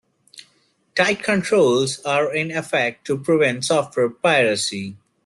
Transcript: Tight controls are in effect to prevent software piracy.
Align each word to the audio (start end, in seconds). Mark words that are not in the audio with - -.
Tight 0.95 1.21
controls 1.21 1.99
are 2.01 2.33
in 2.33 2.49
effect 2.49 3.05
to 3.05 3.19
prevent 3.19 3.65
software 3.65 4.09
piracy. 4.09 4.95